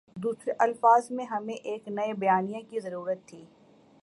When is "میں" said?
1.11-1.25